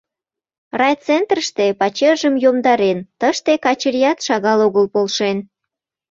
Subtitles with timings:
[0.79, 5.37] Райцентрыште пачержым йомдарен, тыште Качырият шагал огыл полшен.